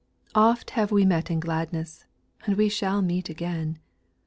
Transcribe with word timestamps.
Oft 0.33 0.71
have 0.71 0.91
we 0.91 1.05
met 1.05 1.29
in 1.29 1.39
gladness, 1.39 2.05
And 2.47 2.57
we 2.57 2.69
shall 2.69 3.03
meet 3.03 3.29
again. 3.29 3.77